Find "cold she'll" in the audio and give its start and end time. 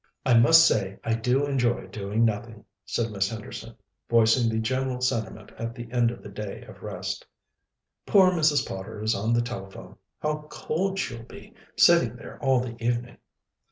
10.49-11.21